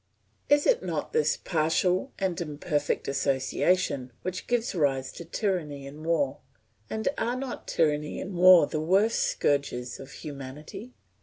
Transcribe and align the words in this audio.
Is 0.49 0.65
it 0.65 0.81
not 0.81 1.13
this 1.13 1.37
partial 1.37 2.11
and 2.17 2.41
imperfect 2.41 3.07
association 3.07 4.11
which 4.23 4.47
gives 4.47 4.73
rise 4.73 5.11
to 5.11 5.23
tyranny 5.25 5.85
and 5.85 6.03
war? 6.03 6.39
And 6.89 7.07
are 7.19 7.35
not 7.35 7.67
tyranny 7.67 8.19
and 8.19 8.33
war 8.33 8.65
the 8.65 8.81
worst 8.81 9.19
scourges 9.19 9.99
of 9.99 10.11
humanity? 10.11 10.93